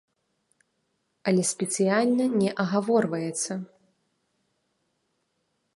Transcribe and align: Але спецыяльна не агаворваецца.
Але 1.31 1.43
спецыяльна 1.51 2.25
не 2.41 2.49
агаворваецца. 2.65 3.53